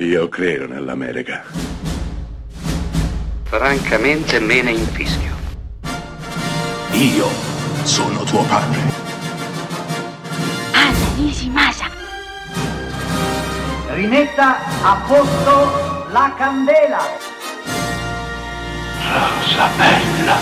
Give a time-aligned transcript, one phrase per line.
[0.00, 1.42] Io credo nell'America.
[3.42, 5.34] Francamente me ne infischio.
[6.92, 7.26] Io
[7.82, 8.78] sono tuo padre.
[10.72, 11.86] Anna Nishimasa.
[13.88, 17.00] Rimetta a posto la candela.
[19.02, 20.36] Rosa bella.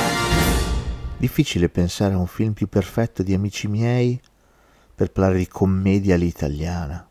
[1.16, 4.20] Difficile pensare a un film più perfetto di Amici miei
[4.94, 7.05] per parlare di commedia all'italiana.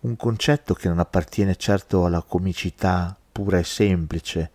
[0.00, 4.50] Un concetto che non appartiene certo alla comicità pura e semplice,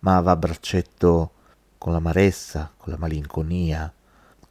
[0.00, 1.32] ma va a braccetto
[1.78, 3.92] con l'amarezza, con la malinconia,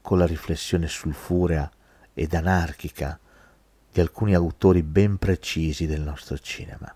[0.02, 1.70] con la riflessione sulfurea
[2.14, 3.20] ed anarchica
[3.92, 6.94] di alcuni autori ben precisi del nostro cinema.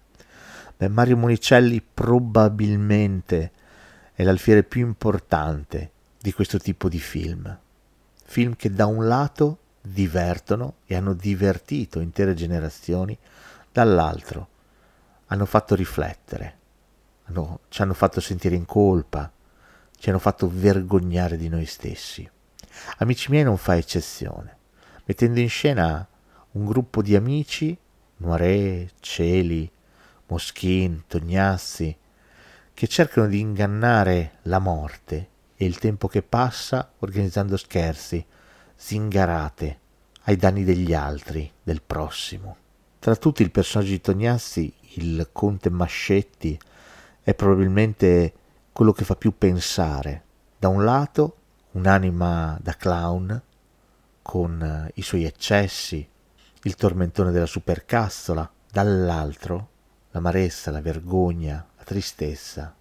[0.77, 3.51] Beh, Mario Monicelli probabilmente
[4.13, 7.57] è l'alfiere più importante di questo tipo di film.
[8.23, 13.17] Film che da un lato divertono e hanno divertito intere generazioni,
[13.71, 14.49] dall'altro
[15.27, 16.57] hanno fatto riflettere,
[17.23, 19.31] hanno, ci hanno fatto sentire in colpa,
[19.97, 22.29] ci hanno fatto vergognare di noi stessi.
[22.97, 24.57] Amici miei non fa eccezione,
[25.05, 26.05] mettendo in scena
[26.51, 27.77] un gruppo di amici,
[28.17, 29.71] Noiré, Celi,
[30.27, 31.97] Moschin, Tognazzi,
[32.73, 38.25] che cercano di ingannare la morte e il tempo che passa organizzando scherzi,
[38.81, 39.79] zingarate
[40.23, 42.57] ai danni degli altri, del prossimo.
[42.97, 46.59] Tra tutti il personaggio di Tognazzi, il conte Mascetti,
[47.21, 48.33] è probabilmente
[48.73, 50.23] quello che fa più pensare.
[50.57, 51.35] Da un lato
[51.73, 53.41] un'anima da clown,
[54.23, 56.07] con i suoi eccessi,
[56.63, 59.69] il tormentone della supercazzola, dall'altro
[60.09, 62.75] l'amarezza, la vergogna, la tristezza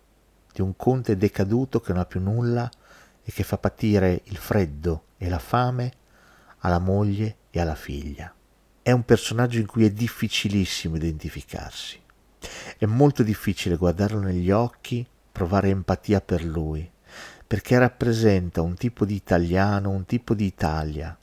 [0.50, 2.68] di un conte decaduto che non ha più nulla
[3.22, 5.92] e che fa patire il freddo e la fame
[6.60, 8.34] alla moglie e alla figlia.
[8.80, 12.00] È un personaggio in cui è difficilissimo identificarsi.
[12.78, 16.90] È molto difficile guardarlo negli occhi, provare empatia per lui,
[17.46, 21.16] perché rappresenta un tipo di italiano, un tipo di Italia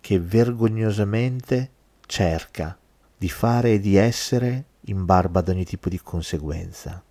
[0.00, 1.70] che vergognosamente
[2.06, 2.78] cerca
[3.16, 7.02] di fare e di essere in barba ad ogni tipo di conseguenza.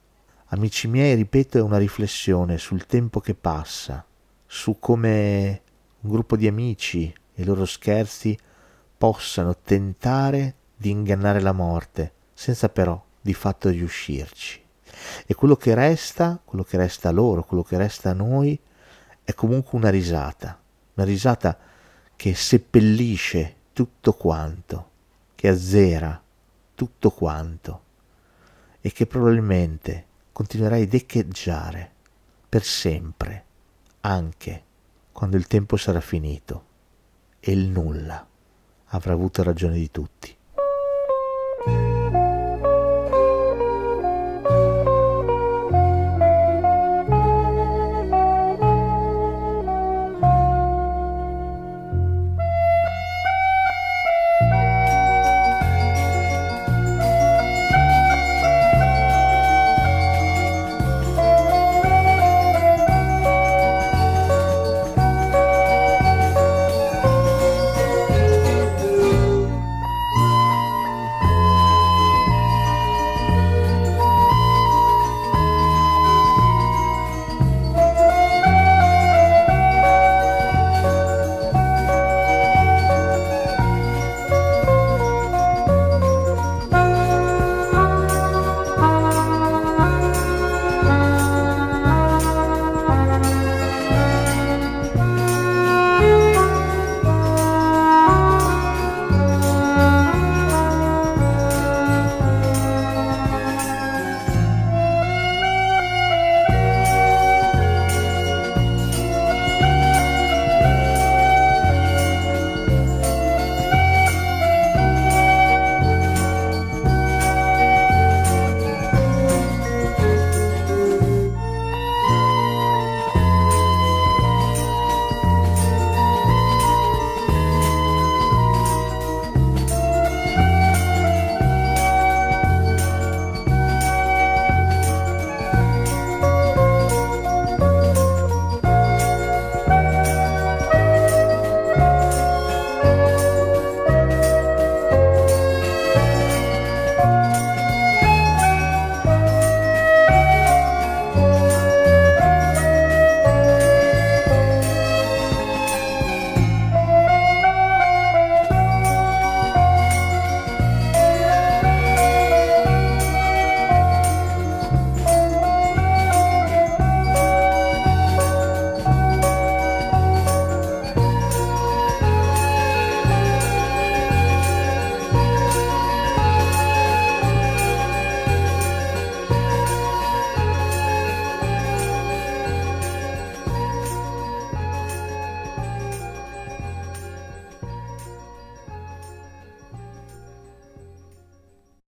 [0.52, 4.06] Amici miei, ripeto, è una riflessione sul tempo che passa,
[4.48, 5.62] su come
[6.02, 8.38] un gruppo di amici e i loro scherzi
[8.98, 14.62] possano tentare di ingannare la morte, senza però di fatto riuscirci.
[15.26, 18.60] E quello che resta, quello che resta a loro, quello che resta a noi,
[19.24, 20.60] è comunque una risata,
[20.96, 21.58] una risata
[22.16, 24.90] che seppellisce tutto quanto,
[25.36, 26.22] che azzera
[26.76, 27.84] tutto quanto
[28.82, 31.92] e che probabilmente continuerai ad echeggiare
[32.48, 33.44] per sempre,
[34.02, 34.64] anche
[35.20, 36.64] quando il tempo sarà finito
[37.42, 38.26] e il nulla
[38.86, 40.34] avrà avuto ragione di tutti.